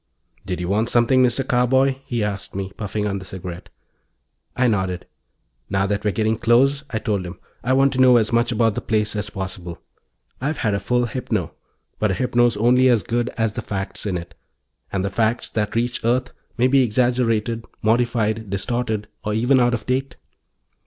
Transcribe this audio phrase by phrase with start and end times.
[0.47, 1.43] "Did you want something, Mr.
[1.47, 3.69] Carboy?" he asked me, puffing on the cigarette.
[4.57, 5.05] I nodded.
[5.69, 8.73] "Now that we're getting close," I told him, "I want to know as much about
[8.73, 9.79] the place as possible.
[10.41, 11.53] I've had a full hypno,
[11.99, 14.33] but a hypno's only as good as the facts in it,
[14.91, 19.85] and the facts that reach Earth may be exaggerated, modified, distorted or even out of
[19.85, 20.15] date."